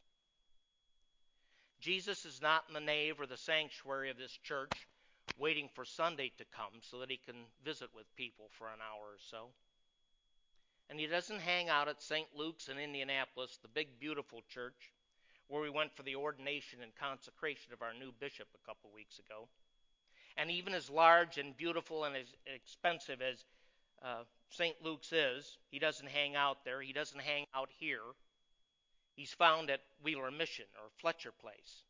Jesus 1.80 2.24
is 2.24 2.40
not 2.40 2.64
in 2.68 2.74
the 2.74 2.80
nave 2.80 3.20
or 3.20 3.26
the 3.26 3.36
sanctuary 3.36 4.10
of 4.10 4.16
this 4.16 4.32
church 4.42 4.86
waiting 5.36 5.68
for 5.74 5.84
Sunday 5.84 6.32
to 6.38 6.44
come 6.56 6.80
so 6.80 6.98
that 7.00 7.10
he 7.10 7.18
can 7.18 7.34
visit 7.64 7.90
with 7.94 8.16
people 8.16 8.46
for 8.56 8.68
an 8.68 8.78
hour 8.80 9.12
or 9.12 9.18
so. 9.30 9.48
And 10.88 11.00
he 11.00 11.06
doesn't 11.06 11.40
hang 11.40 11.68
out 11.68 11.88
at 11.88 12.00
St. 12.00 12.26
Luke's 12.36 12.68
in 12.68 12.78
Indianapolis, 12.78 13.58
the 13.60 13.68
big, 13.68 13.98
beautiful 13.98 14.42
church 14.48 14.92
where 15.48 15.62
we 15.62 15.70
went 15.70 15.94
for 15.94 16.02
the 16.04 16.16
ordination 16.16 16.78
and 16.82 16.94
consecration 16.94 17.72
of 17.72 17.82
our 17.82 17.92
new 17.92 18.12
bishop 18.18 18.48
a 18.54 18.66
couple 18.66 18.90
weeks 18.94 19.18
ago. 19.18 19.48
And 20.36 20.50
even 20.50 20.74
as 20.74 20.88
large 20.88 21.38
and 21.38 21.56
beautiful 21.56 22.04
and 22.04 22.16
as 22.16 22.26
expensive 22.46 23.20
as 23.20 23.44
uh, 24.02 24.24
St. 24.56 24.76
Luke's 24.82 25.12
is, 25.12 25.58
he 25.70 25.78
doesn't 25.78 26.08
hang 26.08 26.36
out 26.36 26.64
there. 26.64 26.80
He 26.80 26.92
doesn't 26.92 27.20
hang 27.20 27.46
out 27.54 27.70
here. 27.78 28.14
He's 29.16 29.32
found 29.32 29.68
at 29.68 29.80
Wheeler 30.02 30.30
Mission 30.30 30.66
or 30.76 30.90
Fletcher 31.00 31.32
Place. 31.32 31.82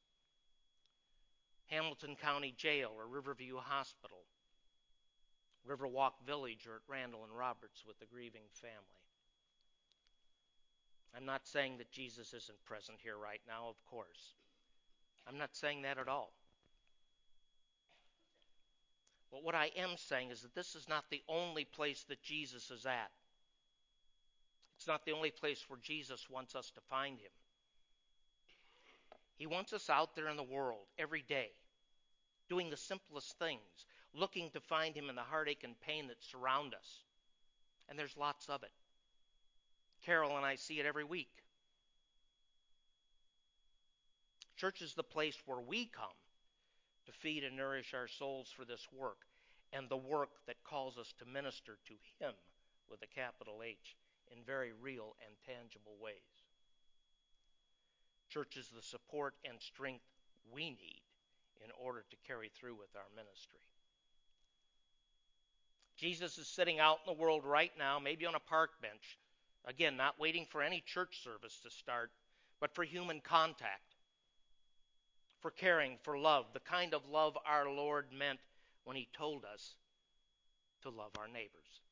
Hamilton 1.66 2.16
County 2.16 2.54
Jail 2.56 2.92
or 2.96 3.06
Riverview 3.06 3.56
Hospital, 3.56 4.24
Riverwalk 5.68 6.12
Village 6.26 6.66
or 6.66 6.76
at 6.76 6.82
Randall 6.88 7.24
and 7.24 7.36
Roberts 7.36 7.84
with 7.86 7.98
the 7.98 8.06
grieving 8.06 8.48
family. 8.52 9.04
I'm 11.16 11.24
not 11.24 11.46
saying 11.46 11.78
that 11.78 11.92
Jesus 11.92 12.34
isn't 12.34 12.64
present 12.64 12.98
here 13.02 13.16
right 13.16 13.40
now, 13.46 13.68
of 13.68 13.76
course. 13.90 14.34
I'm 15.26 15.38
not 15.38 15.54
saying 15.54 15.82
that 15.82 15.98
at 15.98 16.08
all. 16.08 16.32
But 19.34 19.42
what 19.42 19.56
I 19.56 19.72
am 19.76 19.96
saying 19.96 20.30
is 20.30 20.42
that 20.42 20.54
this 20.54 20.76
is 20.76 20.88
not 20.88 21.10
the 21.10 21.20
only 21.28 21.64
place 21.64 22.04
that 22.08 22.22
Jesus 22.22 22.70
is 22.70 22.86
at. 22.86 23.10
It's 24.76 24.86
not 24.86 25.04
the 25.04 25.10
only 25.10 25.32
place 25.32 25.64
where 25.66 25.80
Jesus 25.82 26.30
wants 26.30 26.54
us 26.54 26.70
to 26.70 26.80
find 26.88 27.18
him. 27.18 27.32
He 29.36 29.48
wants 29.48 29.72
us 29.72 29.90
out 29.90 30.14
there 30.14 30.28
in 30.28 30.36
the 30.36 30.44
world 30.44 30.86
every 31.00 31.24
day, 31.28 31.50
doing 32.48 32.70
the 32.70 32.76
simplest 32.76 33.36
things, 33.40 33.86
looking 34.14 34.50
to 34.50 34.60
find 34.60 34.94
Him 34.94 35.08
in 35.08 35.16
the 35.16 35.22
heartache 35.22 35.64
and 35.64 35.74
pain 35.80 36.06
that 36.06 36.22
surround 36.22 36.72
us. 36.72 37.02
And 37.88 37.98
there's 37.98 38.16
lots 38.16 38.48
of 38.48 38.62
it. 38.62 38.70
Carol 40.06 40.36
and 40.36 40.46
I 40.46 40.54
see 40.54 40.78
it 40.78 40.86
every 40.86 41.02
week. 41.02 41.32
Church 44.56 44.80
is 44.80 44.94
the 44.94 45.02
place 45.02 45.36
where 45.44 45.60
we 45.60 45.86
come 45.86 46.06
to 47.06 47.12
feed 47.12 47.44
and 47.44 47.56
nourish 47.56 47.94
our 47.94 48.08
souls 48.08 48.52
for 48.54 48.64
this 48.64 48.86
work 48.92 49.26
and 49.72 49.88
the 49.88 49.96
work 49.96 50.30
that 50.46 50.64
calls 50.64 50.98
us 50.98 51.12
to 51.18 51.24
minister 51.26 51.78
to 51.86 51.94
Him 52.24 52.34
with 52.90 53.02
a 53.02 53.14
capital 53.14 53.62
H 53.64 53.96
in 54.30 54.42
very 54.44 54.72
real 54.80 55.16
and 55.26 55.34
tangible 55.46 55.96
ways. 56.00 56.14
Church 58.30 58.56
is 58.56 58.68
the 58.68 58.82
support 58.82 59.34
and 59.44 59.60
strength 59.60 60.04
we 60.52 60.70
need 60.70 61.02
in 61.64 61.70
order 61.82 62.04
to 62.10 62.16
carry 62.26 62.50
through 62.54 62.74
with 62.74 62.94
our 62.96 63.08
ministry. 63.16 63.60
Jesus 65.96 66.38
is 66.38 66.48
sitting 66.48 66.80
out 66.80 66.98
in 67.06 67.14
the 67.14 67.20
world 67.20 67.44
right 67.44 67.72
now, 67.78 67.98
maybe 67.98 68.26
on 68.26 68.34
a 68.34 68.40
park 68.40 68.70
bench, 68.82 69.18
again, 69.64 69.96
not 69.96 70.18
waiting 70.18 70.46
for 70.50 70.62
any 70.62 70.82
church 70.84 71.22
service 71.22 71.60
to 71.62 71.70
start, 71.70 72.10
but 72.60 72.74
for 72.74 72.82
human 72.84 73.20
contact, 73.20 73.93
for 75.44 75.50
caring, 75.50 75.98
for 76.02 76.16
love, 76.16 76.46
the 76.54 76.60
kind 76.60 76.94
of 76.94 77.06
love 77.12 77.36
our 77.44 77.68
Lord 77.68 78.06
meant 78.18 78.38
when 78.84 78.96
He 78.96 79.08
told 79.12 79.44
us 79.44 79.74
to 80.80 80.88
love 80.88 81.10
our 81.18 81.28
neighbors. 81.28 81.82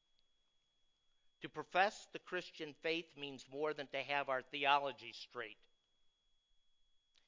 To 1.42 1.50
profess 1.50 2.09
the 2.14 2.18
Christian 2.18 2.75
faith 2.82 3.04
means 3.21 3.44
more 3.52 3.75
than 3.75 3.88
to 3.88 3.99
have 3.99 4.30
our 4.30 4.40
theology 4.40 5.12
straight. 5.12 5.59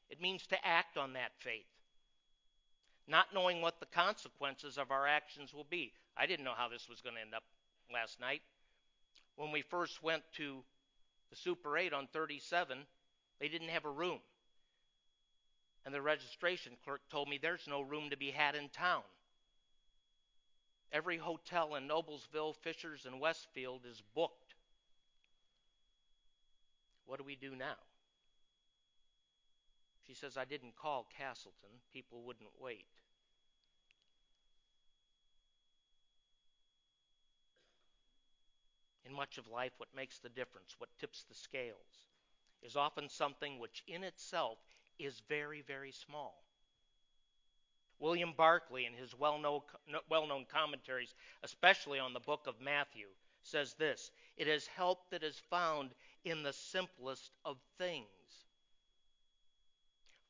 It 0.09 0.23
means 0.23 0.47
to 0.47 0.67
act 0.67 0.97
on 0.97 1.13
that 1.13 1.33
faith, 1.41 1.67
not 3.07 3.35
knowing 3.35 3.61
what 3.61 3.79
the 3.79 3.87
consequences 3.95 4.79
of 4.79 4.91
our 4.91 5.07
actions 5.07 5.53
will 5.53 5.67
be. 5.69 5.93
I 6.17 6.25
didn't 6.25 6.47
know 6.47 6.55
how 6.57 6.71
this 6.71 6.89
was 6.89 7.03
going 7.03 7.17
to 7.17 7.21
end 7.21 7.35
up 7.35 7.45
last 7.93 8.19
night. 8.19 8.41
When 9.37 9.53
we 9.53 9.61
first 9.61 10.03
went 10.03 10.23
to 10.39 10.65
the 11.29 11.37
Super 11.37 11.77
8 11.77 11.93
on 11.93 12.09
37, 12.15 12.79
they 13.41 13.49
didn't 13.49 13.69
have 13.69 13.85
a 13.85 13.91
room. 13.91 14.21
And 15.85 15.95
the 15.95 16.01
registration 16.01 16.73
clerk 16.85 17.03
told 17.11 17.29
me 17.29 17.39
there's 17.39 17.67
no 17.69 17.83
room 17.83 18.11
to 18.11 18.17
be 18.17 18.31
had 18.31 18.55
in 18.55 18.69
town. 18.71 19.03
Every 20.93 21.19
hotel 21.19 21.75
in 21.75 21.89
Noblesville, 21.89 22.55
Fishers, 22.57 23.05
and 23.05 23.21
Westfield 23.21 23.83
is 23.91 24.03
booked. 24.15 24.55
What 27.07 27.19
do 27.19 27.25
we 27.25 27.35
do 27.35 27.55
now? 27.57 27.77
She 30.07 30.15
says, 30.15 30.37
I 30.37 30.45
didn't 30.45 30.77
call 30.77 31.07
Castleton. 31.19 31.71
People 31.93 32.23
wouldn't 32.23 32.51
wait. 32.61 32.87
In 39.05 39.13
much 39.13 39.37
of 39.37 39.49
life, 39.49 39.73
what 39.79 39.89
makes 39.95 40.19
the 40.19 40.29
difference, 40.29 40.77
what 40.79 40.89
tips 40.99 41.25
the 41.29 41.35
scales, 41.35 42.07
is 42.63 42.77
often 42.77 43.09
something 43.09 43.59
which 43.59 43.83
in 43.87 44.03
itself 44.03 44.59
is 44.99 45.23
very, 45.29 45.63
very 45.63 45.93
small. 45.93 46.45
William 47.99 48.33
Barclay, 48.37 48.87
in 48.87 48.93
his 48.93 49.15
well 49.19 49.39
known 49.39 50.47
commentaries, 50.53 51.15
especially 51.43 51.99
on 51.99 52.13
the 52.13 52.21
book 52.21 52.47
of 52.47 52.61
Matthew, 52.61 53.07
says 53.43 53.75
this 53.75 54.11
It 54.37 54.49
is 54.49 54.67
help 54.67 55.11
that 55.11 55.23
is 55.23 55.41
found 55.51 55.91
in 56.25 56.43
the 56.43 56.53
simplest 56.53 57.31
of 57.45 57.59
things 57.79 58.07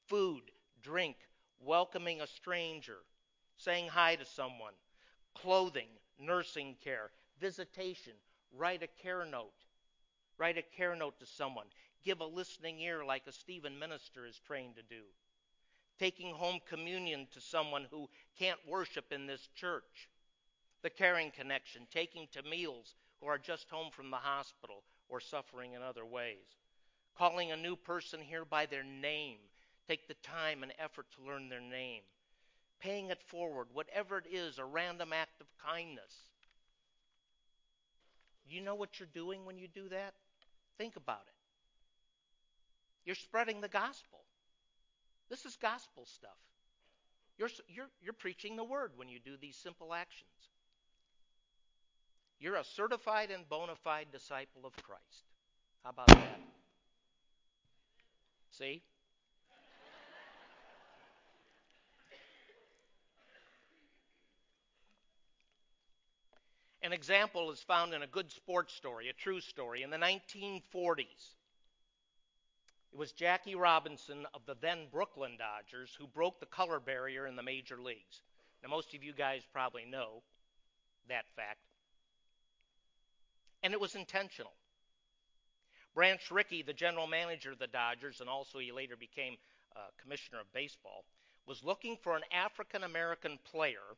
food, 0.07 0.43
drink, 0.83 1.17
welcoming 1.61 2.21
a 2.21 2.27
stranger, 2.27 2.99
saying 3.57 3.89
hi 3.89 4.17
to 4.17 4.25
someone, 4.25 4.75
clothing, 5.35 5.89
nursing 6.19 6.77
care, 6.83 7.11
visitation, 7.41 8.13
write 8.53 8.83
a 8.83 9.03
care 9.03 9.25
note. 9.25 9.53
Write 10.37 10.59
a 10.59 10.63
care 10.63 10.97
note 10.97 11.19
to 11.21 11.27
someone. 11.27 11.67
Give 12.05 12.21
a 12.21 12.27
listening 12.27 12.81
ear 12.81 13.05
like 13.05 13.27
a 13.27 13.33
Stephen 13.33 13.79
minister 13.79 14.27
is 14.27 14.39
trained 14.47 14.77
to 14.77 14.83
do 14.83 15.03
taking 15.99 16.35
home 16.35 16.61
communion 16.69 17.27
to 17.33 17.41
someone 17.41 17.87
who 17.91 18.09
can't 18.39 18.59
worship 18.69 19.13
in 19.13 19.27
this 19.27 19.49
church, 19.55 20.09
the 20.83 20.91
caring 20.91 21.31
connection, 21.31 21.87
taking 21.93 22.27
to 22.33 22.43
meals 22.43 22.95
who 23.21 23.27
are 23.27 23.39
just 23.39 23.71
home 23.71 23.91
from 23.91 24.11
the 24.11 24.17
hospital 24.17 24.83
or 25.09 25.21
suffering 25.21 25.73
in 25.73 25.83
other 25.83 26.05
ways, 26.05 26.59
calling 27.17 27.53
a 27.53 27.57
new 27.57 27.77
person 27.77 28.21
here 28.21 28.45
by 28.45 28.67
their 28.67 28.83
name, 28.83 29.39
take 29.89 30.09
the 30.09 30.15
time 30.15 30.63
and 30.63 30.73
effort 30.79 31.07
to 31.15 31.27
learn 31.27 31.49
their 31.49 31.61
name, 31.61 32.03
paying 32.81 33.11
it 33.11 33.23
forward, 33.23 33.69
whatever 33.73 34.19
it 34.19 34.27
is, 34.31 34.59
a 34.59 34.65
random 34.65 35.13
act 35.13 35.41
of 35.41 35.47
kindness. 35.65 36.13
You 38.47 38.61
know 38.61 38.75
what 38.75 38.99
you're 38.99 39.09
doing 39.15 39.45
when 39.47 39.59
you 39.59 39.69
do 39.69 39.89
that? 39.89 40.15
Think 40.77 40.97
about 40.97 41.23
it. 41.29 41.34
You're 43.05 43.15
spreading 43.15 43.61
the 43.61 43.69
gospel. 43.69 44.21
This 45.29 45.45
is 45.45 45.57
gospel 45.57 46.07
stuff. 46.07 46.31
You're, 47.37 47.51
you're, 47.69 47.91
you're 48.01 48.13
preaching 48.13 48.57
the 48.57 48.65
word 48.65 48.93
when 48.97 49.09
you 49.09 49.19
do 49.19 49.37
these 49.37 49.57
simple 49.57 49.93
actions. 49.93 50.29
You're 52.39 52.57
a 52.57 52.65
certified 52.65 53.31
and 53.31 53.49
bona 53.49 53.75
fide 53.75 54.09
disciple 54.13 54.67
of 54.67 54.73
Christ. 54.83 55.25
How 55.83 55.91
about 55.91 56.09
that? 56.09 56.41
See? 58.51 58.83
An 66.83 66.93
example 66.93 67.51
is 67.51 67.61
found 67.61 67.95
in 67.95 68.03
a 68.03 68.07
good 68.07 68.31
sports 68.31 68.75
story, 68.75 69.09
a 69.09 69.15
true 69.15 69.41
story. 69.41 69.83
In 69.83 69.91
the 69.91 69.97
1940s, 69.97 71.35
it 72.95 72.99
was 72.99 73.11
Jackie 73.11 73.57
Robinson 73.57 74.25
of 74.35 74.47
the 74.47 74.55
then 74.61 74.87
Brooklyn 74.93 75.33
Dodgers 75.37 75.97
who 75.99 76.07
broke 76.07 76.39
the 76.39 76.47
color 76.47 76.79
barrier 76.79 77.27
in 77.27 77.35
the 77.35 77.43
major 77.43 77.77
leagues. 77.77 78.23
Now, 78.63 78.69
most 78.69 78.95
of 78.95 79.03
you 79.03 79.13
guys 79.13 79.43
probably 79.53 79.85
know 79.85 80.23
that 81.09 81.25
fact. 81.35 81.59
And 83.65 83.73
it 83.73 83.81
was 83.81 83.97
intentional. 83.97 84.53
Branch 85.93 86.21
Rickey, 86.31 86.63
the 86.63 86.73
general 86.73 87.09
manager 87.09 87.51
of 87.51 87.59
the 87.59 87.67
Dodgers, 87.67 88.21
and 88.21 88.31
also 88.31 88.61
he 88.61 88.71
later 88.71 88.97
became 88.97 89.35
uh, 89.75 89.81
commissioner 90.01 90.41
of 90.41 90.53
baseball, 90.53 91.05
was 91.49 91.65
looking 91.65 91.97
for 92.01 92.15
an 92.15 92.23
African 92.33 92.85
American 92.85 93.41
player 93.51 93.97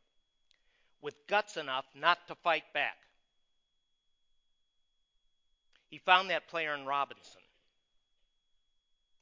with 1.02 1.14
guts 1.26 1.58
enough 1.58 1.84
not 1.94 2.26
to 2.28 2.34
fight 2.34 2.64
back. 2.72 2.96
He 5.90 5.98
found 5.98 6.30
that 6.30 6.48
player 6.48 6.74
in 6.74 6.86
Robinson 6.86 7.42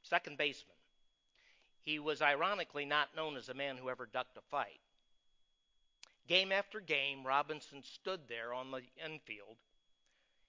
second 0.05 0.39
baseman. 0.39 0.77
He 1.81 1.99
was 1.99 2.23
ironically 2.23 2.85
not 2.85 3.17
known 3.17 3.37
as 3.37 3.49
a 3.49 3.55
man 3.55 3.77
who 3.77 3.91
ever 3.91 4.07
ducked 4.07 4.39
a 4.39 4.43
fight. 4.51 4.81
Game 6.27 6.53
after 6.53 6.81
game, 6.81 7.27
Robinson 7.27 7.83
stood 7.83 8.21
there 8.29 8.55
on 8.55 8.71
the 8.71 8.83
infield. 9.05 9.57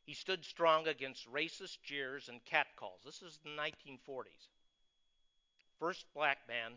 He 0.06 0.14
stood 0.14 0.46
strong 0.46 0.88
against 0.88 1.32
racist 1.32 1.82
jeers 1.84 2.30
and 2.30 2.44
catcalls. 2.46 3.02
This 3.04 3.22
is 3.22 3.40
the 3.44 3.50
1940s. 3.50 4.48
First 5.80 6.06
black 6.14 6.38
man 6.48 6.74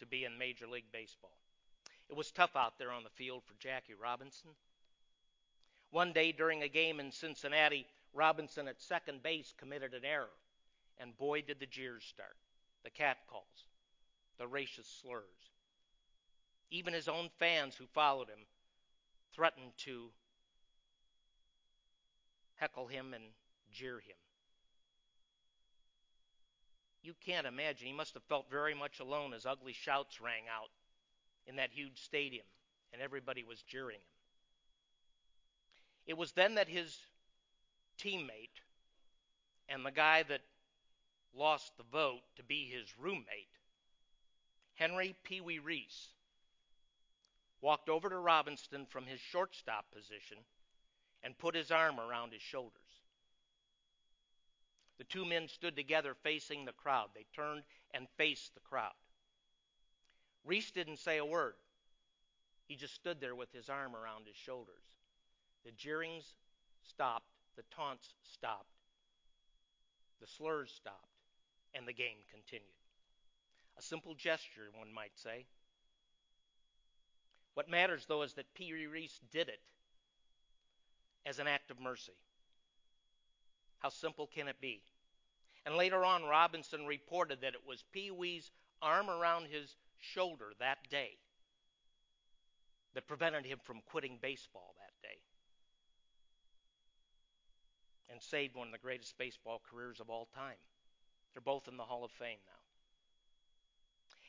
to 0.00 0.06
be 0.06 0.24
in 0.24 0.36
Major 0.36 0.66
League 0.66 0.92
Baseball. 0.92 1.38
It 2.10 2.16
was 2.16 2.30
tough 2.30 2.56
out 2.56 2.78
there 2.78 2.90
on 2.90 3.04
the 3.04 3.10
field 3.10 3.42
for 3.44 3.54
Jackie 3.58 3.94
Robinson. 3.94 4.50
One 5.90 6.12
day 6.12 6.32
during 6.32 6.62
a 6.62 6.68
game 6.68 7.00
in 7.00 7.12
Cincinnati, 7.12 7.86
Robinson 8.12 8.68
at 8.68 8.82
second 8.82 9.22
base 9.22 9.54
committed 9.56 9.94
an 9.94 10.04
error. 10.04 10.28
And 10.98 11.16
boy, 11.16 11.42
did 11.42 11.60
the 11.60 11.66
jeers 11.66 12.04
start 12.04 12.36
the 12.84 12.90
catcalls, 12.90 13.64
the 14.38 14.44
racist 14.44 15.00
slurs. 15.00 15.50
Even 16.70 16.92
his 16.92 17.08
own 17.08 17.30
fans 17.38 17.74
who 17.74 17.86
followed 17.86 18.28
him 18.28 18.40
threatened 19.34 19.72
to 19.78 20.10
heckle 22.56 22.86
him 22.86 23.14
and 23.14 23.24
jeer 23.72 23.96
him. 23.96 24.16
You 27.02 27.14
can't 27.24 27.46
imagine. 27.46 27.86
He 27.86 27.92
must 27.92 28.14
have 28.14 28.22
felt 28.24 28.50
very 28.50 28.74
much 28.74 29.00
alone 29.00 29.34
as 29.34 29.46
ugly 29.46 29.72
shouts 29.72 30.20
rang 30.20 30.44
out 30.54 30.70
in 31.46 31.56
that 31.56 31.70
huge 31.72 32.02
stadium 32.02 32.46
and 32.92 33.02
everybody 33.02 33.44
was 33.44 33.62
jeering 33.62 33.96
him. 33.96 34.02
It 36.06 36.16
was 36.16 36.32
then 36.32 36.54
that 36.54 36.68
his 36.68 36.98
teammate 37.98 38.60
and 39.68 39.84
the 39.84 39.90
guy 39.90 40.22
that 40.22 40.42
lost 41.36 41.76
the 41.76 41.84
vote 41.92 42.22
to 42.36 42.42
be 42.42 42.66
his 42.66 42.86
roommate, 42.98 43.48
Henry 44.74 45.14
Pee 45.24 45.40
Wee 45.40 45.58
Reese 45.58 46.08
walked 47.60 47.88
over 47.88 48.08
to 48.08 48.18
Robinson 48.18 48.86
from 48.86 49.06
his 49.06 49.20
shortstop 49.20 49.86
position 49.92 50.38
and 51.22 51.38
put 51.38 51.54
his 51.54 51.70
arm 51.70 51.98
around 51.98 52.32
his 52.32 52.42
shoulders. 52.42 52.80
The 54.98 55.04
two 55.04 55.24
men 55.24 55.48
stood 55.48 55.74
together 55.74 56.14
facing 56.22 56.64
the 56.64 56.72
crowd. 56.72 57.08
They 57.14 57.26
turned 57.34 57.62
and 57.92 58.06
faced 58.16 58.54
the 58.54 58.60
crowd. 58.60 58.92
Reese 60.44 60.70
didn't 60.70 60.98
say 60.98 61.18
a 61.18 61.24
word. 61.24 61.54
He 62.68 62.76
just 62.76 62.94
stood 62.94 63.20
there 63.20 63.34
with 63.34 63.52
his 63.52 63.68
arm 63.68 63.96
around 63.96 64.26
his 64.26 64.36
shoulders. 64.36 64.74
The 65.64 65.72
jeerings 65.72 66.34
stopped, 66.82 67.26
the 67.56 67.64
taunts 67.74 68.14
stopped, 68.22 68.68
the 70.20 70.26
slurs 70.26 70.70
stopped 70.70 71.13
and 71.74 71.86
the 71.86 71.92
game 71.92 72.18
continued. 72.30 72.68
A 73.78 73.82
simple 73.82 74.14
gesture, 74.14 74.68
one 74.76 74.92
might 74.92 75.16
say. 75.16 75.46
What 77.54 77.68
matters, 77.68 78.06
though, 78.06 78.22
is 78.22 78.34
that 78.34 78.54
Pee 78.54 78.72
Reese 78.72 79.20
did 79.32 79.48
it 79.48 79.60
as 81.26 81.38
an 81.38 81.46
act 81.46 81.70
of 81.70 81.80
mercy. 81.80 82.16
How 83.78 83.88
simple 83.88 84.28
can 84.32 84.48
it 84.48 84.60
be? 84.60 84.82
And 85.66 85.76
later 85.76 86.04
on, 86.04 86.24
Robinson 86.24 86.86
reported 86.86 87.40
that 87.40 87.54
it 87.54 87.66
was 87.66 87.84
Pee 87.92 88.10
Wee's 88.10 88.50
arm 88.82 89.08
around 89.08 89.46
his 89.50 89.76
shoulder 89.98 90.52
that 90.58 90.78
day 90.90 91.16
that 92.94 93.08
prevented 93.08 93.46
him 93.46 93.58
from 93.62 93.80
quitting 93.86 94.18
baseball 94.20 94.74
that 94.78 94.92
day 95.02 95.18
and 98.10 98.22
saved 98.22 98.54
one 98.54 98.68
of 98.68 98.72
the 98.72 98.78
greatest 98.78 99.16
baseball 99.18 99.60
careers 99.70 100.00
of 100.00 100.10
all 100.10 100.28
time. 100.34 100.56
They're 101.34 101.42
both 101.42 101.68
in 101.68 101.76
the 101.76 101.82
Hall 101.82 102.04
of 102.04 102.10
Fame 102.12 102.38
now. 102.46 102.52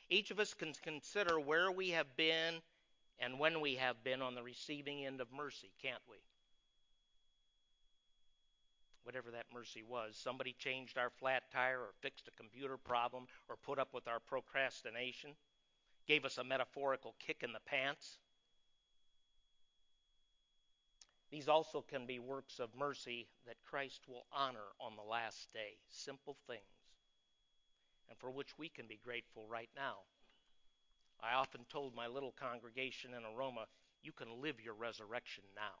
Each 0.08 0.30
of 0.30 0.38
us 0.38 0.54
can 0.54 0.72
consider 0.82 1.40
where 1.40 1.70
we 1.70 1.90
have 1.90 2.16
been 2.16 2.56
and 3.18 3.38
when 3.38 3.60
we 3.60 3.76
have 3.76 4.04
been 4.04 4.20
on 4.22 4.34
the 4.34 4.42
receiving 4.42 5.06
end 5.06 5.20
of 5.20 5.32
mercy, 5.32 5.72
can't 5.82 6.02
we? 6.08 6.18
whatever 9.06 9.30
that 9.30 9.46
mercy 9.54 9.84
was. 9.88 10.16
Somebody 10.16 10.56
changed 10.58 10.98
our 10.98 11.10
flat 11.10 11.44
tire 11.52 11.78
or 11.78 11.94
fixed 12.00 12.26
a 12.26 12.32
computer 12.32 12.76
problem 12.76 13.26
or 13.48 13.54
put 13.54 13.78
up 13.78 13.94
with 13.94 14.08
our 14.08 14.18
procrastination, 14.18 15.30
gave 16.08 16.24
us 16.24 16.38
a 16.38 16.44
metaphorical 16.44 17.14
kick 17.24 17.44
in 17.44 17.52
the 17.52 17.60
pants. 17.66 18.18
These 21.30 21.48
also 21.48 21.84
can 21.88 22.04
be 22.04 22.18
works 22.18 22.58
of 22.58 22.70
mercy 22.76 23.28
that 23.46 23.62
Christ 23.64 24.00
will 24.08 24.26
honor 24.32 24.74
on 24.80 24.96
the 24.96 25.08
last 25.08 25.52
day. 25.52 25.78
Simple 25.88 26.36
things, 26.48 26.60
and 28.08 28.18
for 28.18 28.30
which 28.30 28.58
we 28.58 28.68
can 28.68 28.86
be 28.86 29.00
grateful 29.02 29.46
right 29.48 29.70
now. 29.76 29.96
I 31.20 31.34
often 31.34 31.62
told 31.68 31.94
my 31.94 32.06
little 32.06 32.34
congregation 32.38 33.12
in 33.14 33.22
Aroma, 33.24 33.66
you 34.02 34.12
can 34.12 34.42
live 34.42 34.60
your 34.62 34.74
resurrection 34.74 35.44
now. 35.54 35.80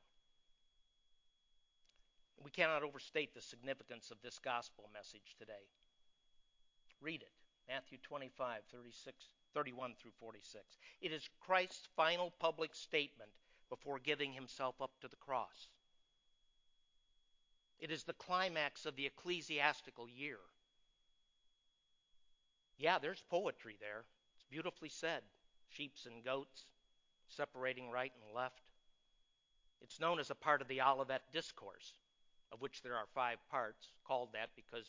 We 2.42 2.50
cannot 2.50 2.82
overstate 2.82 3.34
the 3.34 3.40
significance 3.40 4.10
of 4.10 4.18
this 4.22 4.38
gospel 4.38 4.88
message 4.92 5.36
today. 5.38 5.68
Read 7.00 7.22
it 7.22 7.32
Matthew 7.68 7.98
25, 8.02 8.62
36, 8.70 9.24
31 9.54 9.94
through 10.00 10.12
46. 10.20 10.64
It 11.00 11.12
is 11.12 11.28
Christ's 11.40 11.88
final 11.96 12.32
public 12.38 12.74
statement 12.74 13.30
before 13.68 13.98
giving 13.98 14.32
himself 14.32 14.80
up 14.80 14.92
to 15.00 15.08
the 15.08 15.16
cross. 15.16 15.68
It 17.78 17.90
is 17.90 18.04
the 18.04 18.14
climax 18.14 18.86
of 18.86 18.96
the 18.96 19.06
ecclesiastical 19.06 20.08
year. 20.08 20.38
Yeah, 22.78 22.98
there's 22.98 23.22
poetry 23.30 23.76
there. 23.80 24.04
It's 24.34 24.44
beautifully 24.50 24.88
said. 24.88 25.22
Sheeps 25.70 26.06
and 26.06 26.24
goats, 26.24 26.66
separating 27.28 27.90
right 27.90 28.12
and 28.24 28.34
left. 28.34 28.62
It's 29.80 30.00
known 30.00 30.18
as 30.18 30.30
a 30.30 30.34
part 30.34 30.62
of 30.62 30.68
the 30.68 30.80
Olivet 30.80 31.22
Discourse, 31.32 31.94
of 32.52 32.60
which 32.60 32.82
there 32.82 32.96
are 32.96 33.06
five 33.14 33.38
parts, 33.50 33.92
called 34.06 34.30
that 34.32 34.50
because 34.56 34.86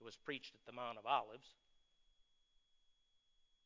it 0.00 0.04
was 0.04 0.16
preached 0.16 0.54
at 0.54 0.64
the 0.66 0.72
Mount 0.72 0.98
of 0.98 1.06
Olives. 1.06 1.54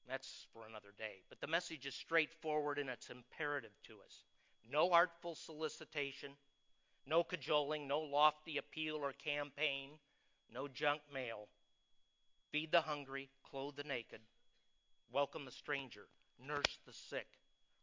That's 0.09 0.47
for 0.53 0.67
another 0.67 0.93
day. 0.99 1.23
But 1.29 1.41
the 1.41 1.47
message 1.47 1.87
is 1.87 1.95
straightforward 1.95 2.79
and 2.79 2.91
it's 2.91 3.11
imperative 3.11 3.73
to 3.85 3.95
us. 4.05 4.25
No 4.71 4.93
artful 4.93 5.35
solicitation, 5.35 6.33
no 7.07 7.25
cajoling, 7.25 7.89
no 7.89 8.01
lofty 8.01 8.59
appeal 8.59 8.97
or 8.97 9.13
campaign, 9.13 9.91
no 10.53 10.69
junk 10.69 11.01
mail. 11.13 11.49
Feed 12.55 12.71
the 12.71 12.83
hungry, 12.83 13.31
clothe 13.43 13.75
the 13.75 13.83
naked, 13.83 14.21
welcome 15.11 15.45
the 15.45 15.51
stranger, 15.51 16.07
nurse 16.39 16.79
the 16.87 16.93
sick, 16.93 17.27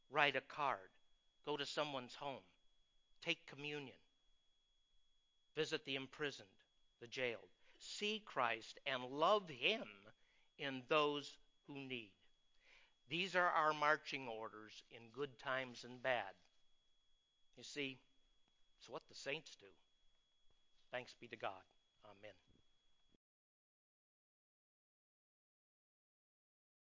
write 0.10 0.38
a 0.38 0.40
card, 0.40 0.92
go 1.46 1.58
to 1.58 1.66
someone's 1.66 2.16
home, 2.16 2.40
take 3.22 3.46
communion, 3.46 3.98
visit 5.58 5.84
the 5.84 5.96
imprisoned, 5.96 6.48
the 7.02 7.08
jailed. 7.08 7.50
See 7.80 8.22
Christ 8.24 8.80
and 8.86 9.04
love 9.04 9.50
Him 9.50 9.90
in 10.58 10.84
those 10.88 11.36
who 11.68 11.74
need. 11.74 12.12
These 13.10 13.36
are 13.36 13.50
our 13.50 13.74
marching 13.74 14.30
orders 14.30 14.84
in 14.90 15.10
good 15.12 15.38
times 15.38 15.84
and 15.84 16.02
bad. 16.02 16.32
You 17.58 17.64
see, 17.64 18.00
it's 18.80 18.88
what 18.88 19.02
the 19.10 19.16
saints 19.16 19.58
do. 19.60 19.68
Thanks 20.94 21.14
be 21.20 21.28
to 21.28 21.36
God. 21.36 21.62
Amen. 22.06 22.32